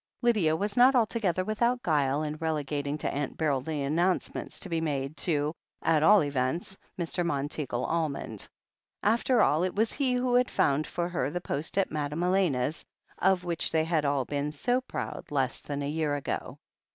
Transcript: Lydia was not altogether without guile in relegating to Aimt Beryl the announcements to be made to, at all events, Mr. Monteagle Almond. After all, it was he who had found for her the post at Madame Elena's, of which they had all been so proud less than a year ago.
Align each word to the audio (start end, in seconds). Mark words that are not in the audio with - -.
Lydia 0.23 0.55
was 0.55 0.75
not 0.75 0.95
altogether 0.95 1.45
without 1.45 1.83
guile 1.83 2.23
in 2.23 2.35
relegating 2.37 2.97
to 2.97 3.13
Aimt 3.15 3.37
Beryl 3.37 3.61
the 3.61 3.83
announcements 3.83 4.59
to 4.61 4.67
be 4.67 4.81
made 4.81 5.15
to, 5.17 5.53
at 5.83 6.01
all 6.01 6.23
events, 6.23 6.75
Mr. 6.97 7.23
Monteagle 7.23 7.85
Almond. 7.85 8.49
After 9.03 9.43
all, 9.43 9.61
it 9.61 9.75
was 9.75 9.93
he 9.93 10.13
who 10.15 10.33
had 10.33 10.49
found 10.49 10.87
for 10.87 11.07
her 11.07 11.29
the 11.29 11.39
post 11.39 11.77
at 11.77 11.91
Madame 11.91 12.23
Elena's, 12.23 12.83
of 13.19 13.43
which 13.43 13.69
they 13.71 13.83
had 13.83 14.03
all 14.03 14.25
been 14.25 14.51
so 14.51 14.81
proud 14.81 15.25
less 15.29 15.59
than 15.61 15.83
a 15.83 15.87
year 15.87 16.15
ago. 16.15 16.57